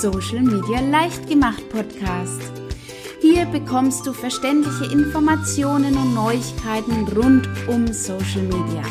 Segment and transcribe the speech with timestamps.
[0.00, 2.42] Social Media leicht gemacht Podcast.
[3.20, 8.82] Hier bekommst du verständliche Informationen und Neuigkeiten rund um Social Media.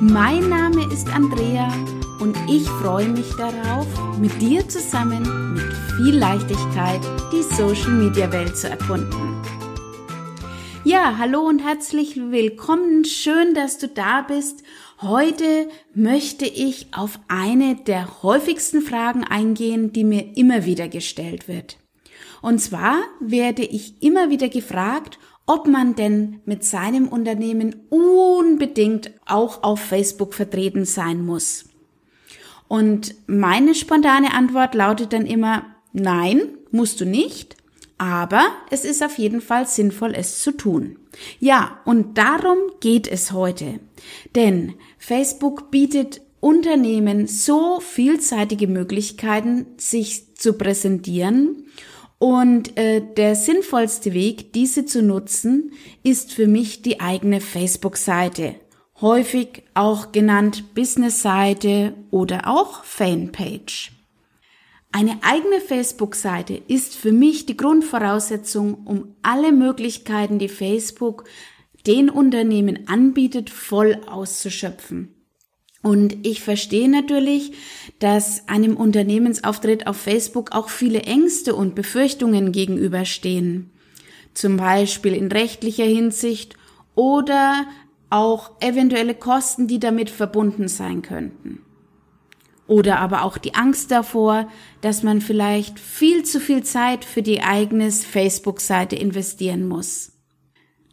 [0.00, 1.72] Mein Name ist Andrea
[2.20, 3.86] und ich freue mich darauf,
[4.18, 7.00] mit dir zusammen mit viel Leichtigkeit
[7.32, 9.41] die Social Media Welt zu erkunden.
[10.92, 13.06] Ja, hallo und herzlich willkommen.
[13.06, 14.62] Schön, dass du da bist.
[15.00, 21.78] Heute möchte ich auf eine der häufigsten Fragen eingehen, die mir immer wieder gestellt wird.
[22.42, 29.62] Und zwar werde ich immer wieder gefragt, ob man denn mit seinem Unternehmen unbedingt auch
[29.62, 31.70] auf Facebook vertreten sein muss.
[32.68, 37.56] Und meine spontane Antwort lautet dann immer, nein, musst du nicht,
[38.02, 40.98] aber es ist auf jeden Fall sinnvoll, es zu tun.
[41.38, 43.78] Ja, und darum geht es heute.
[44.34, 51.66] Denn Facebook bietet Unternehmen so vielseitige Möglichkeiten, sich zu präsentieren.
[52.18, 55.70] Und äh, der sinnvollste Weg, diese zu nutzen,
[56.02, 58.56] ist für mich die eigene Facebook-Seite
[59.00, 63.92] häufig auch genannt Business-Seite oder auch Fanpage.
[64.94, 71.24] Eine eigene Facebook-Seite ist für mich die Grundvoraussetzung, um alle Möglichkeiten, die Facebook
[71.86, 75.14] den Unternehmen anbietet, voll auszuschöpfen.
[75.82, 77.52] Und ich verstehe natürlich,
[77.98, 83.70] dass einem Unternehmensauftritt auf Facebook auch viele Ängste und Befürchtungen gegenüberstehen.
[84.34, 86.54] Zum Beispiel in rechtlicher Hinsicht
[86.94, 87.66] oder
[88.10, 91.62] auch eventuelle Kosten, die damit verbunden sein könnten.
[92.66, 94.48] Oder aber auch die Angst davor,
[94.80, 100.12] dass man vielleicht viel zu viel Zeit für die eigene Facebook-Seite investieren muss.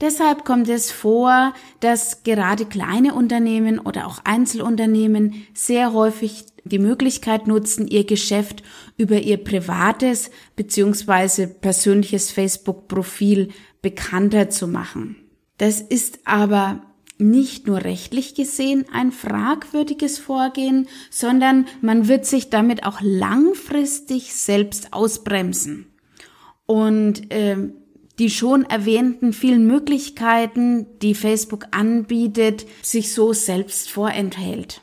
[0.02, 7.48] Deshalb kommt es vor, dass gerade kleine Unternehmen oder auch Einzelunternehmen sehr häufig die Möglichkeit
[7.48, 8.64] nutzen, ihr Geschäft
[8.98, 11.48] über ihr privates bzw.
[11.48, 13.49] persönliches Facebook-Profil
[13.82, 15.17] bekannter zu machen.
[15.58, 16.82] Das ist aber
[17.19, 24.93] nicht nur rechtlich gesehen ein fragwürdiges Vorgehen, sondern man wird sich damit auch langfristig selbst
[24.93, 25.87] ausbremsen.
[26.65, 27.57] Und äh,
[28.19, 34.81] die schon erwähnten vielen Möglichkeiten, die Facebook anbietet, sich so selbst vorenthält.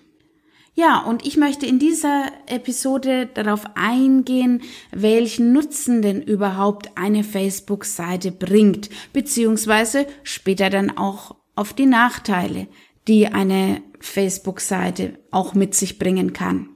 [0.74, 8.30] Ja, und ich möchte in dieser Episode darauf eingehen, welchen Nutzen denn überhaupt eine Facebook-Seite
[8.30, 12.68] bringt, beziehungsweise später dann auch auf die Nachteile,
[13.08, 16.68] die eine Facebook-Seite auch mit sich bringen kann.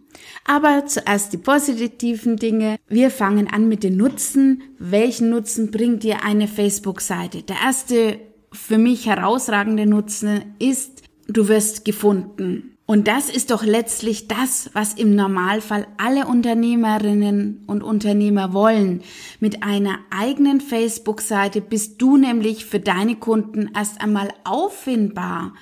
[0.44, 2.76] Aber zuerst die positiven Dinge.
[2.88, 4.62] Wir fangen an mit den Nutzen.
[4.78, 7.42] Welchen Nutzen bringt dir eine Facebook-Seite?
[7.42, 8.18] Der erste
[8.52, 12.76] für mich herausragende Nutzen ist, du wirst gefunden.
[12.90, 19.02] Und das ist doch letztlich das, was im Normalfall alle Unternehmerinnen und Unternehmer wollen.
[19.38, 25.54] Mit einer eigenen Facebook-Seite bist du nämlich für deine Kunden erst einmal auffindbar.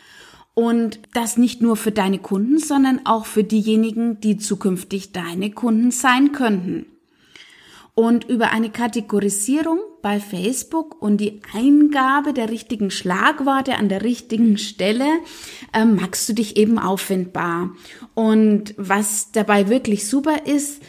[0.54, 5.90] Und das nicht nur für deine Kunden, sondern auch für diejenigen, die zukünftig deine Kunden
[5.90, 6.86] sein könnten.
[7.98, 14.56] Und über eine Kategorisierung bei Facebook und die Eingabe der richtigen Schlagworte an der richtigen
[14.56, 15.04] Stelle
[15.72, 17.70] äh, machst du dich eben auffindbar.
[18.14, 20.80] Und was dabei wirklich super ist,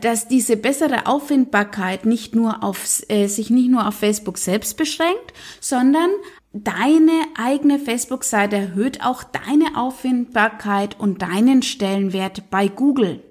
[0.00, 5.34] dass diese bessere Auffindbarkeit nicht nur auf, äh, sich nicht nur auf Facebook selbst beschränkt,
[5.60, 6.08] sondern
[6.54, 13.25] deine eigene Facebook-Seite erhöht auch deine Auffindbarkeit und deinen Stellenwert bei Google.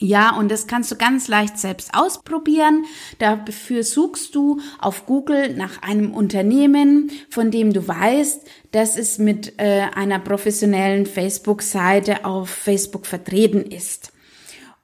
[0.00, 2.84] Ja, und das kannst du ganz leicht selbst ausprobieren.
[3.18, 9.54] Dafür suchst du auf Google nach einem Unternehmen, von dem du weißt, dass es mit
[9.58, 14.12] äh, einer professionellen Facebook-Seite auf Facebook vertreten ist.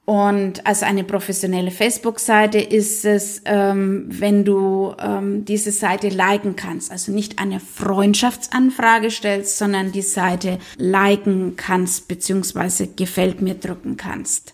[0.03, 6.91] Und als eine professionelle Facebook-Seite ist es, ähm, wenn du ähm, diese Seite liken kannst,
[6.91, 14.53] also nicht eine Freundschaftsanfrage stellst, sondern die Seite liken kannst beziehungsweise gefällt mir drücken kannst.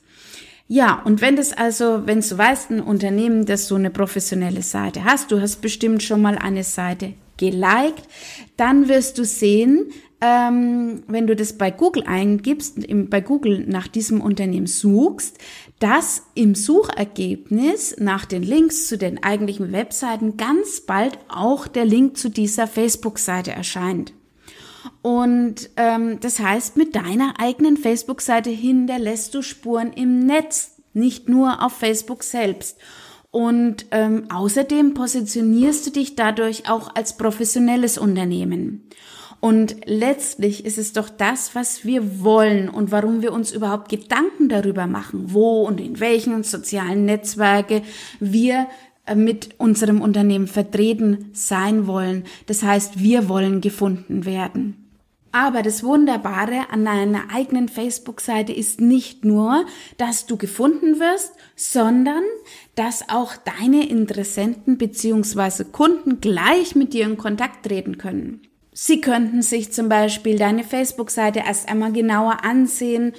[0.74, 5.04] Ja, und wenn das also, wenn du weißt, ein Unternehmen, das so eine professionelle Seite
[5.04, 8.08] hast, du hast bestimmt schon mal eine Seite geliked,
[8.56, 9.92] dann wirst du sehen,
[10.22, 15.40] ähm, wenn du das bei Google eingibst, im, bei Google nach diesem Unternehmen suchst,
[15.80, 22.16] dass im Suchergebnis nach den Links zu den eigentlichen Webseiten ganz bald auch der Link
[22.16, 24.14] zu dieser Facebook-Seite erscheint.
[25.02, 31.64] Und ähm, das heißt, mit deiner eigenen Facebook-Seite hinterlässt du Spuren im Netz, nicht nur
[31.64, 32.78] auf Facebook selbst.
[33.32, 38.90] Und ähm, außerdem positionierst du dich dadurch auch als professionelles Unternehmen.
[39.40, 44.50] Und letztlich ist es doch das, was wir wollen und warum wir uns überhaupt Gedanken
[44.50, 47.82] darüber machen, wo und in welchen sozialen Netzwerke
[48.20, 48.68] wir
[49.16, 52.24] mit unserem Unternehmen vertreten sein wollen.
[52.46, 54.82] Das heißt, wir wollen gefunden werden.
[55.34, 59.66] Aber das Wunderbare an deiner eigenen Facebook-Seite ist nicht nur,
[59.98, 62.24] dass du gefunden wirst, sondern
[62.76, 65.64] dass auch deine Interessenten bzw.
[65.72, 68.42] Kunden gleich mit dir in Kontakt treten können.
[68.74, 73.14] Sie könnten sich zum Beispiel deine Facebook-Seite erst einmal genauer ansehen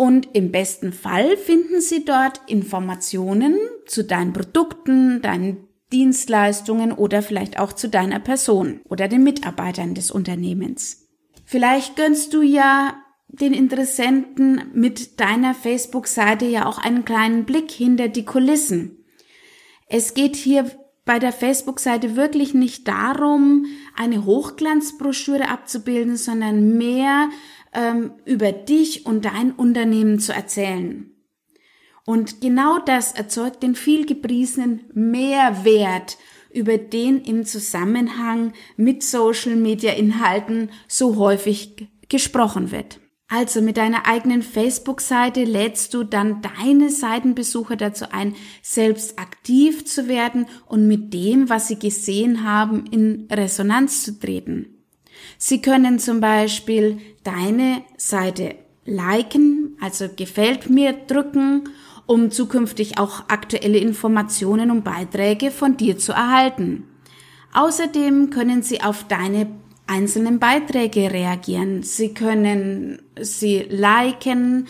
[0.00, 7.58] und im besten Fall finden Sie dort Informationen zu deinen Produkten, deinen Dienstleistungen oder vielleicht
[7.58, 11.06] auch zu deiner Person oder den Mitarbeitern des Unternehmens.
[11.44, 12.94] Vielleicht gönnst du ja
[13.28, 19.04] den Interessenten mit deiner Facebook-Seite ja auch einen kleinen Blick hinter die Kulissen.
[19.86, 20.64] Es geht hier
[21.04, 23.66] bei der Facebook-Seite wirklich nicht darum,
[23.96, 27.28] eine Hochglanzbroschüre abzubilden, sondern mehr
[27.72, 31.10] ähm, über dich und dein Unternehmen zu erzählen.
[32.04, 36.18] Und genau das erzeugt den viel gepriesenen Mehrwert,
[36.52, 42.98] über den im Zusammenhang mit Social Media Inhalten so häufig gesprochen wird.
[43.28, 50.08] Also mit deiner eigenen Facebook-Seite lädst du dann deine Seitenbesucher dazu ein, selbst aktiv zu
[50.08, 54.79] werden und mit dem, was sie gesehen haben, in Resonanz zu treten.
[55.38, 61.68] Sie können zum Beispiel deine Seite liken, also gefällt mir drücken,
[62.06, 66.84] um zukünftig auch aktuelle Informationen und Beiträge von dir zu erhalten.
[67.52, 69.46] Außerdem können sie auf deine
[69.86, 71.82] einzelnen Beiträge reagieren.
[71.82, 74.68] Sie können sie liken,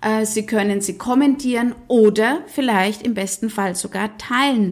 [0.00, 4.70] äh, Sie können sie kommentieren oder vielleicht im besten Fall sogar teilen.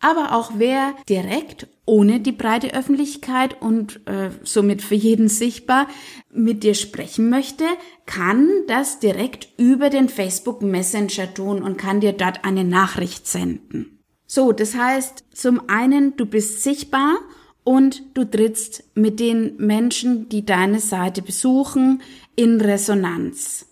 [0.00, 5.88] Aber auch wer direkt ohne die breite Öffentlichkeit und äh, somit für jeden sichtbar
[6.32, 7.64] mit dir sprechen möchte,
[8.06, 13.98] kann das direkt über den Facebook Messenger tun und kann dir dort eine Nachricht senden.
[14.24, 17.16] So, das heißt, zum einen, du bist sichtbar
[17.64, 22.02] und du trittst mit den Menschen, die deine Seite besuchen,
[22.36, 23.66] in Resonanz.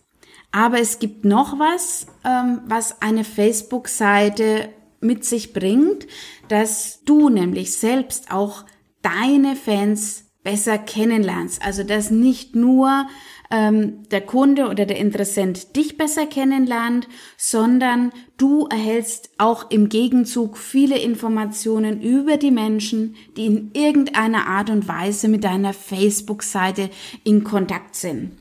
[0.50, 4.70] Aber es gibt noch was, ähm, was eine Facebook-Seite
[5.00, 6.06] mit sich bringt,
[6.48, 8.64] dass du nämlich selbst auch
[9.02, 11.62] deine Fans besser kennenlernst.
[11.62, 13.06] Also dass nicht nur
[13.50, 20.58] ähm, der Kunde oder der Interessent dich besser kennenlernt, sondern du erhältst auch im Gegenzug
[20.58, 26.90] viele Informationen über die Menschen, die in irgendeiner Art und Weise mit deiner Facebook-Seite
[27.24, 28.32] in Kontakt sind.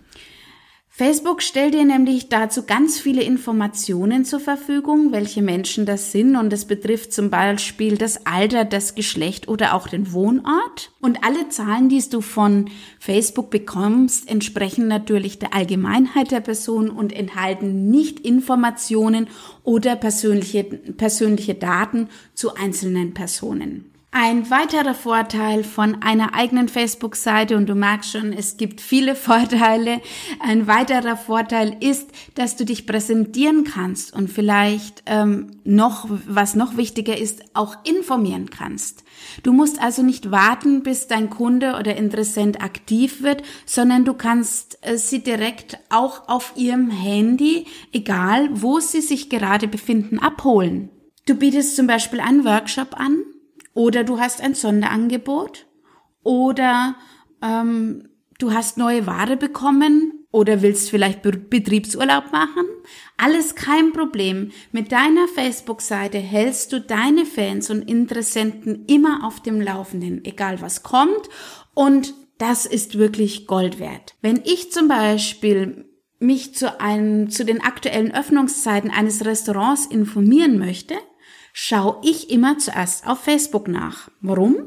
[0.98, 6.52] Facebook stellt dir nämlich dazu ganz viele Informationen zur Verfügung, welche Menschen das sind und
[6.52, 10.90] es betrifft zum Beispiel das Alter, das Geschlecht oder auch den Wohnort.
[11.00, 17.14] Und alle Zahlen, die du von Facebook bekommst, entsprechen natürlich der Allgemeinheit der Person und
[17.14, 19.28] enthalten nicht Informationen
[19.62, 23.92] oder persönliche, persönliche Daten zu einzelnen Personen.
[24.12, 30.02] Ein weiterer Vorteil von einer eigenen Facebook-Seite, und du merkst schon, es gibt viele Vorteile,
[30.40, 36.78] ein weiterer Vorteil ist, dass du dich präsentieren kannst und vielleicht ähm, noch, was noch
[36.78, 39.04] wichtiger ist, auch informieren kannst.
[39.44, 44.80] Du musst also nicht warten, bis dein Kunde oder Interessent aktiv wird, sondern du kannst
[44.84, 50.90] äh, sie direkt auch auf ihrem Handy, egal wo sie sich gerade befinden, abholen.
[51.26, 53.26] Du bietest zum Beispiel einen Workshop an
[53.78, 55.68] oder du hast ein Sonderangebot
[56.24, 56.96] oder
[57.44, 62.66] ähm, du hast neue Ware bekommen oder willst vielleicht Betriebsurlaub machen.
[63.18, 64.52] Alles kein Problem.
[64.72, 70.82] Mit deiner Facebook-Seite hältst du deine Fans und Interessenten immer auf dem Laufenden, egal was
[70.82, 71.30] kommt.
[71.76, 74.16] Und das ist wirklich Gold wert.
[74.24, 75.86] Wenn ich zum Beispiel
[76.18, 80.96] mich zu einem, zu den aktuellen Öffnungszeiten eines Restaurants informieren möchte,
[81.60, 84.12] schaue ich immer zuerst auf Facebook nach.
[84.22, 84.58] Warum?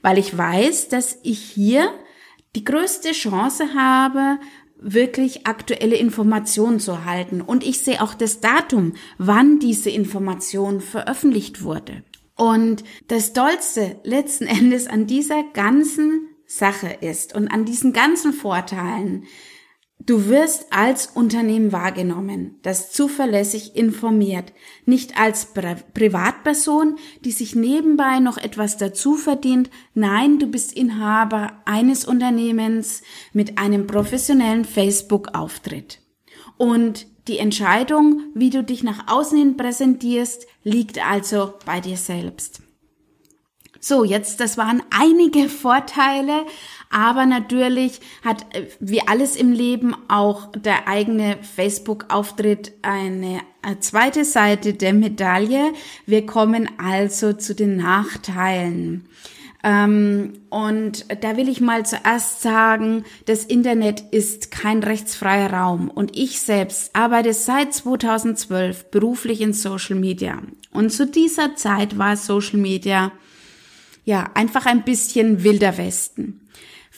[0.00, 1.92] Weil ich weiß, dass ich hier
[2.54, 4.38] die größte Chance habe,
[4.76, 7.40] wirklich aktuelle Informationen zu erhalten.
[7.40, 12.04] Und ich sehe auch das Datum, wann diese Information veröffentlicht wurde.
[12.36, 19.24] Und das Tollste letzten Endes an dieser ganzen Sache ist und an diesen ganzen Vorteilen,
[20.10, 24.52] Du wirst als Unternehmen wahrgenommen, das zuverlässig informiert,
[24.84, 29.70] nicht als Pri Privatperson, die sich nebenbei noch etwas dazu verdient.
[29.94, 33.02] Nein, du bist Inhaber eines Unternehmens
[33.32, 36.00] mit einem professionellen Facebook-Auftritt.
[36.56, 42.62] Und die Entscheidung, wie du dich nach außen hin präsentierst, liegt also bei dir selbst.
[43.82, 46.44] So, jetzt, das waren einige Vorteile
[46.90, 54.24] Aber natürlich hat äh, wie alles im Leben auch der eigene Facebook-Auftritt eine äh, zweite
[54.24, 55.72] Seite der Medaille.
[56.04, 59.08] Wir kommen also zu den Nachteilen.
[59.62, 66.16] Ähm, und da will ich mal zuerst sagen, das Internet ist kein rechtsfreier Raum und
[66.16, 70.42] ich selbst arbeite seit 2012 beruflich in Social Media.
[70.72, 73.12] Und zu dieser Zeit war Social Media
[74.04, 76.39] ja einfach ein bisschen wilder Westen.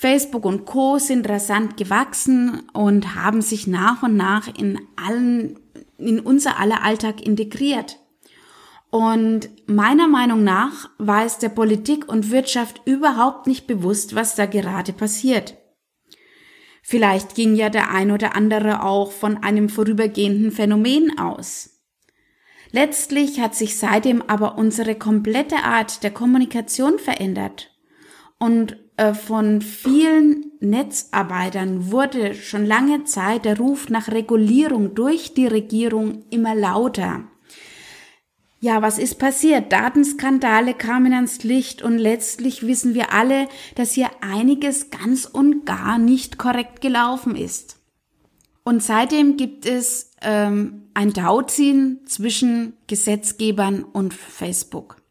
[0.03, 5.61] Facebook und Co sind rasant gewachsen und haben sich nach und nach in allen,
[5.97, 8.01] in unser aller Alltag integriert.
[8.91, 14.47] Und meiner Meinung nach war es der Politik und Wirtschaft überhaupt nicht bewusst, was da
[14.47, 15.57] gerade passiert.
[16.83, 21.81] Vielleicht ging ja der ein oder andere auch von einem vorübergehenden Phänomen aus.
[22.73, 27.71] Letztlich hat sich seitdem aber unsere komplette Art der Kommunikation verändert.
[28.41, 35.47] Und äh, von vielen Netzarbeitern wurde schon lange Zeit der Ruf nach Regulierung durch die
[35.47, 37.25] Regierung immer lauter.
[38.61, 39.73] Ja, was ist passiert?
[39.73, 45.99] Datenskandale kamen ans Licht und letztlich wissen wir alle, dass hier einiges ganz und gar
[45.99, 47.81] nicht korrekt gelaufen ist.
[48.63, 55.02] Und seitdem gibt es ähm, ein Tauziehen zwischen Gesetzgebern und Facebook.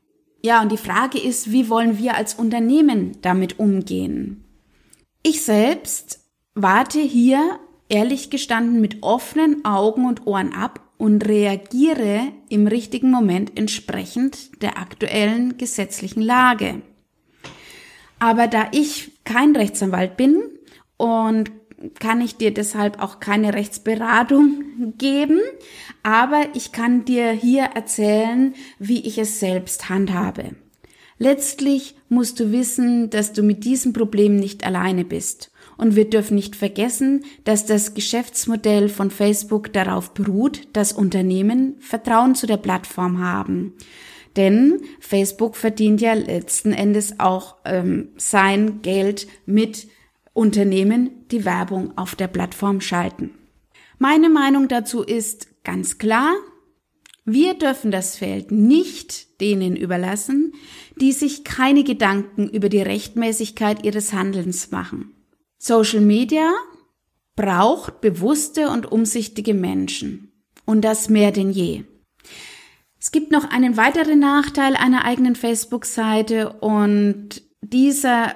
[0.41, 4.43] Ja, und die Frage ist, wie wollen wir als Unternehmen damit umgehen?
[5.23, 6.19] Ich selbst
[6.55, 13.57] warte hier ehrlich gestanden mit offenen Augen und Ohren ab und reagiere im richtigen Moment
[13.57, 16.81] entsprechend der aktuellen gesetzlichen Lage.
[18.19, 20.41] Aber da ich kein Rechtsanwalt bin
[20.97, 21.51] und
[21.99, 25.39] kann ich dir deshalb auch keine Rechtsberatung geben,
[26.03, 30.55] aber ich kann dir hier erzählen, wie ich es selbst handhabe.
[31.17, 35.51] Letztlich musst du wissen, dass du mit diesem Problem nicht alleine bist.
[35.77, 42.33] Und wir dürfen nicht vergessen, dass das Geschäftsmodell von Facebook darauf beruht, dass Unternehmen Vertrauen
[42.33, 43.73] zu der Plattform haben.
[44.35, 49.87] Denn Facebook verdient ja letzten Endes auch ähm, sein Geld mit
[50.33, 53.31] Unternehmen, die Werbung auf der Plattform schalten.
[53.99, 56.33] Meine Meinung dazu ist ganz klar,
[57.23, 60.53] wir dürfen das Feld nicht denen überlassen,
[60.95, 65.13] die sich keine Gedanken über die Rechtmäßigkeit ihres Handelns machen.
[65.57, 66.51] Social Media
[67.35, 70.31] braucht bewusste und umsichtige Menschen.
[70.65, 71.83] Und das mehr denn je.
[72.99, 78.35] Es gibt noch einen weiteren Nachteil einer eigenen Facebook-Seite und dieser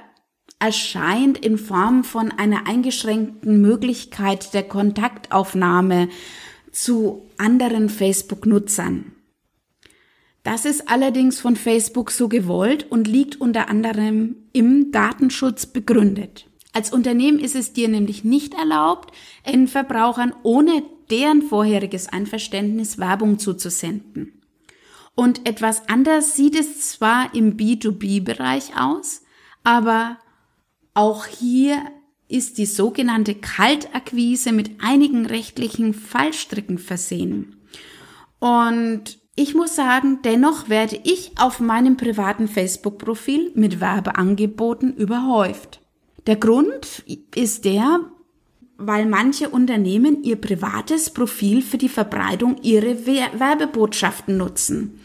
[0.65, 6.10] erscheint in Form von einer eingeschränkten Möglichkeit der Kontaktaufnahme
[6.72, 9.12] zu anderen Facebook-Nutzern.
[10.41, 16.48] Das ist allerdings von Facebook so gewollt und liegt unter anderem im Datenschutz begründet.
[16.74, 20.81] Als Unternehmen ist es dir nämlich nicht erlaubt, Endverbrauchern ohne
[21.12, 24.41] deren vorheriges Einverständnis Werbung zuzusenden.
[25.13, 29.22] Und etwas anders sieht es zwar im B2B-Bereich aus,
[29.63, 30.17] aber
[30.95, 31.83] auch hier
[32.27, 37.57] ist die sogenannte Kaltakquise mit einigen rechtlichen Fallstricken versehen.
[38.39, 45.81] Und ich muss sagen, dennoch werde ich auf meinem privaten Facebook-Profil mit Werbeangeboten überhäuft.
[46.25, 47.03] Der Grund
[47.35, 47.99] ist der,
[48.77, 55.01] weil manche Unternehmen ihr privates Profil für die Verbreitung ihrer Werbebotschaften nutzen.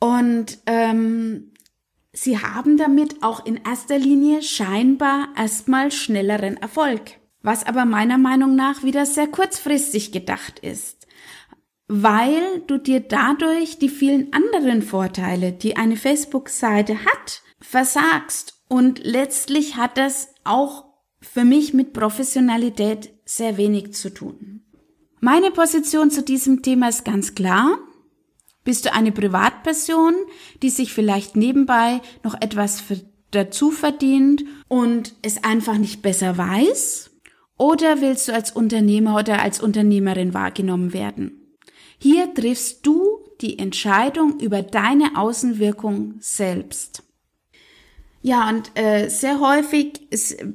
[0.00, 1.50] Und ähm,
[2.12, 8.56] sie haben damit auch in erster Linie scheinbar erstmal schnelleren Erfolg, was aber meiner Meinung
[8.56, 11.06] nach wieder sehr kurzfristig gedacht ist,
[11.88, 19.76] weil du dir dadurch die vielen anderen Vorteile, die eine Facebook-Seite hat, versagst und letztlich
[19.76, 20.84] hat das auch
[21.20, 24.62] für mich mit Professionalität sehr wenig zu tun.
[25.20, 27.78] Meine Position zu diesem Thema ist ganz klar.
[28.64, 30.14] Bist du eine Privatperson,
[30.62, 32.82] die sich vielleicht nebenbei noch etwas
[33.30, 37.10] dazu verdient und es einfach nicht besser weiß?
[37.56, 41.56] Oder willst du als Unternehmer oder als Unternehmerin wahrgenommen werden?
[41.98, 47.02] Hier triffst du die Entscheidung über deine Außenwirkung selbst.
[48.22, 50.08] Ja, und äh, sehr häufig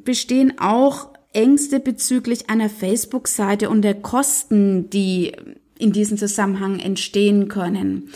[0.03, 5.33] bestehen auch Ängste bezüglich einer Facebook-Seite und der Kosten, die
[5.77, 8.09] in diesem Zusammenhang entstehen können.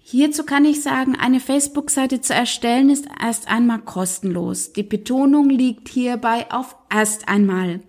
[0.00, 4.72] Hierzu kann ich sagen, eine Facebook-Seite zu erstellen ist erst einmal kostenlos.
[4.72, 7.80] Die Betonung liegt hierbei auf erst einmal.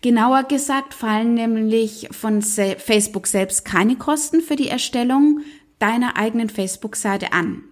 [0.00, 5.40] Genauer gesagt fallen nämlich von Facebook selbst keine Kosten für die Erstellung
[5.78, 7.64] deiner eigenen Facebook-Seite an.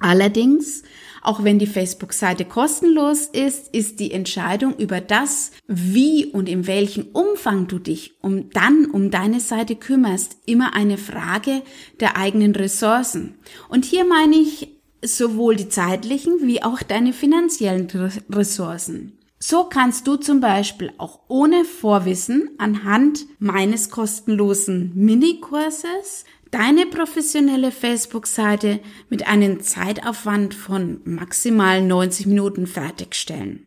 [0.00, 0.82] Allerdings,
[1.22, 7.08] auch wenn die Facebook-Seite kostenlos ist, ist die Entscheidung über das, wie und in welchem
[7.12, 11.62] Umfang du dich um dann um deine Seite kümmerst, immer eine Frage
[12.00, 13.34] der eigenen Ressourcen.
[13.68, 14.68] Und hier meine ich
[15.02, 17.88] sowohl die zeitlichen wie auch deine finanziellen
[18.30, 19.18] Ressourcen.
[19.42, 28.80] So kannst du zum Beispiel auch ohne Vorwissen anhand meines kostenlosen Minikurses deine professionelle Facebook-Seite
[29.08, 33.66] mit einem Zeitaufwand von maximal 90 Minuten fertigstellen.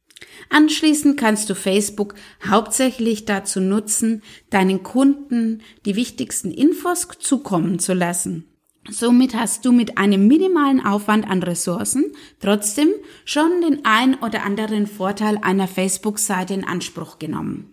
[0.49, 2.15] Anschließend kannst du Facebook
[2.47, 8.45] hauptsächlich dazu nutzen, deinen Kunden die wichtigsten Infos zukommen zu lassen.
[8.89, 12.11] Somit hast du mit einem minimalen Aufwand an Ressourcen
[12.41, 12.89] trotzdem
[13.23, 17.72] schon den ein oder anderen Vorteil einer Facebook-Seite in Anspruch genommen.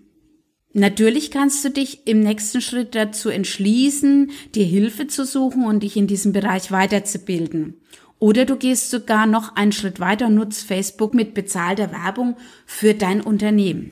[0.72, 5.96] Natürlich kannst du dich im nächsten Schritt dazu entschließen, dir Hilfe zu suchen und dich
[5.96, 7.80] in diesem Bereich weiterzubilden.
[8.20, 12.36] Oder du gehst sogar noch einen Schritt weiter und nutzt Facebook mit bezahlter Werbung
[12.66, 13.90] für dein Unternehmen.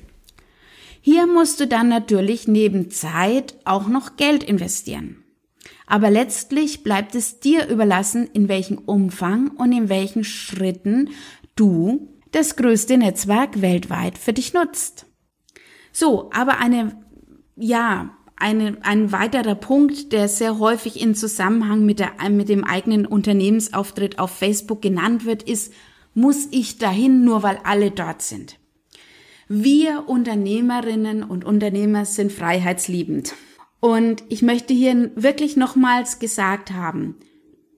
[1.01, 5.25] Hier musst du dann natürlich neben Zeit auch noch Geld investieren.
[5.87, 11.11] Aber letztlich bleibt es dir überlassen, in welchem Umfang und in welchen Schritten
[11.57, 15.08] du das größte Netzwerk weltweit für dich nutzt.
[15.93, 17.03] So, aber eine,
[17.57, 23.07] ja, eine, ein weiterer Punkt, der sehr häufig in Zusammenhang mit, der, mit dem eigenen
[23.07, 25.73] Unternehmensauftritt auf Facebook genannt wird, ist,
[26.15, 28.59] muss ich dahin, nur weil alle dort sind?
[29.49, 33.35] Wir Unternehmerinnen und Unternehmer sind freiheitsliebend.
[33.81, 37.17] Und ich möchte hier wirklich nochmals gesagt haben,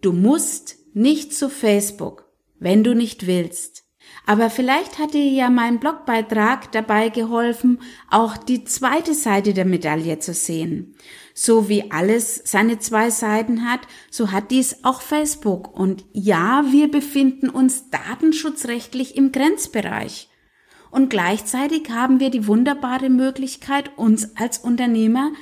[0.01, 2.25] du musst nicht zu Facebook,
[2.59, 3.85] wenn du nicht willst.
[4.31, 10.21] Aber vielleicht hat dir ja mein Blogbeitrag dabei geholfen, auch die zweite Seite der Medaille
[10.21, 10.95] zu sehen.
[11.35, 15.77] So wie alles seine zwei Seiten hat, so hat dies auch Facebook.
[15.77, 20.29] Und ja, wir befinden uns datenschutzrechtlich im Grenzbereich.
[20.93, 25.33] Und gleichzeitig haben wir die wunderbare Möglichkeit, uns als Unternehmer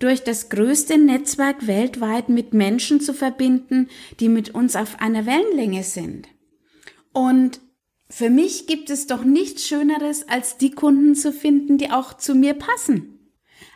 [0.00, 3.88] durch das größte Netzwerk weltweit mit Menschen zu verbinden,
[4.20, 6.28] die mit uns auf einer Wellenlänge sind.
[7.14, 7.63] Und
[8.16, 12.36] für mich gibt es doch nichts Schöneres, als die Kunden zu finden, die auch zu
[12.36, 13.18] mir passen.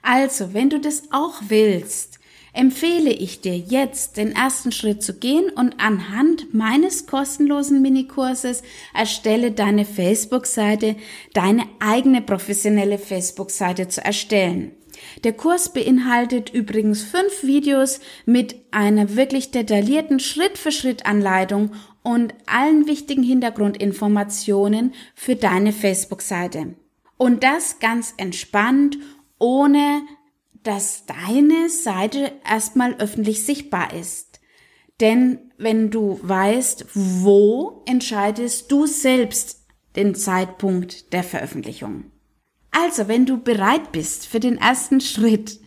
[0.01, 2.21] Also, wenn du das auch willst,
[2.53, 8.63] empfehle ich dir jetzt den ersten Schritt zu gehen und anhand meines kostenlosen Minikurses
[8.95, 10.95] erstelle deine Facebook-Seite,
[11.35, 14.71] deine eigene professionelle Facebook-Seite zu erstellen.
[15.25, 21.73] Der Kurs beinhaltet übrigens fünf Videos mit einer wirklich detaillierten Schritt-für-Schritt-Anleitung
[22.09, 26.75] und allen wichtigen Hintergrundinformationen für deine Facebook-Seite.
[27.19, 28.97] Und das ganz entspannt,
[29.39, 30.01] ohne
[30.63, 34.41] dass deine Seite erstmal öffentlich sichtbar ist.
[35.01, 42.05] Denn wenn du weißt, wo, entscheidest du selbst den Zeitpunkt der Veröffentlichung.
[42.71, 45.61] Also, wenn du bereit bist für den ersten Schritt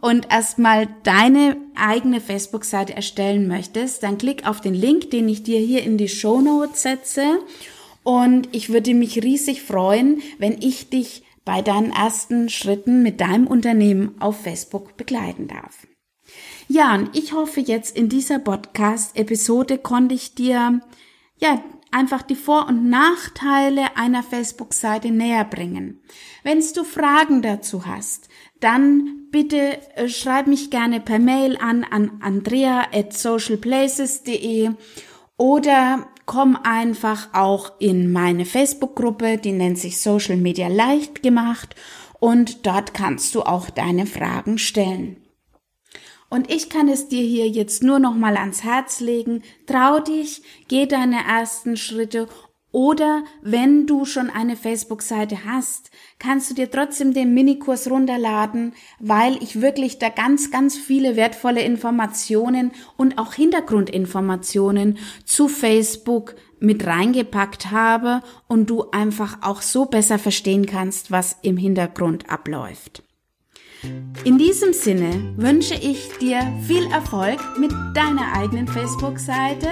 [0.00, 5.58] und erstmal deine eigene Facebook-Seite erstellen möchtest, dann klick auf den Link, den ich dir
[5.58, 7.40] hier in die Show Notes setze.
[8.02, 13.46] Und ich würde mich riesig freuen, wenn ich dich bei deinen ersten Schritten mit deinem
[13.46, 15.86] Unternehmen auf Facebook begleiten darf.
[16.68, 20.80] Ja, und ich hoffe jetzt in dieser Podcast-Episode konnte ich dir
[21.38, 26.02] ja einfach die Vor- und Nachteile einer Facebook-Seite näher bringen.
[26.42, 28.28] Wenn du Fragen dazu hast,
[28.60, 34.70] dann bitte äh, schreib mich gerne per Mail an an andrea at socialplaces.de
[35.36, 41.74] oder komm einfach auch in meine Facebook-Gruppe, die nennt sich Social Media leicht gemacht
[42.20, 45.16] und dort kannst du auch deine Fragen stellen.
[46.28, 49.42] Und ich kann es dir hier jetzt nur noch mal ans Herz legen.
[49.66, 52.28] Trau dich, geh deine ersten Schritte
[52.70, 59.42] oder wenn du schon eine Facebook-Seite hast, kannst du dir trotzdem den Minikurs runterladen, weil
[59.42, 67.70] ich wirklich da ganz, ganz viele wertvolle Informationen und auch Hintergrundinformationen zu Facebook mit reingepackt
[67.70, 73.02] habe und du einfach auch so besser verstehen kannst, was im Hintergrund abläuft.
[74.24, 79.68] In diesem Sinne wünsche ich dir viel Erfolg mit deiner eigenen Facebook-Seite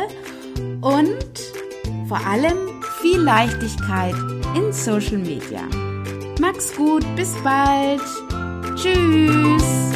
[0.81, 1.17] und
[2.07, 4.15] vor allem viel Leichtigkeit
[4.55, 5.63] in Social Media.
[6.41, 8.03] Mach's gut, bis bald.
[8.77, 9.96] Tschüss.